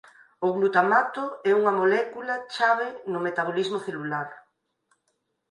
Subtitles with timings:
[0.45, 4.27] O glutamato é unha molécula chave no metabolismo celular.